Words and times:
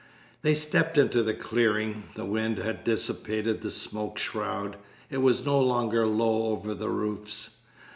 They 0.41 0.55
stepped 0.55 0.97
into 0.97 1.21
the 1.21 1.35
clearing. 1.35 2.05
The 2.15 2.25
wind 2.25 2.57
had 2.57 2.83
dissipated 2.83 3.61
the 3.61 3.69
smoke 3.69 4.17
shroud. 4.17 4.77
It 5.11 5.19
was 5.19 5.45
no 5.45 5.61
longer 5.61 6.07
low 6.07 6.45
over 6.45 6.73
the 6.73 6.89
roofs. 6.89 7.57